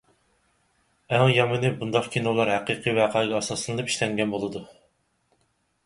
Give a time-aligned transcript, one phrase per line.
[1.17, 4.65] ئەڭ يامىنى، بۇنداق كىنولار ھەقىقىي ۋەقەگە ئاساسلىنىپ ئىشلەنگەن بولىدۇ.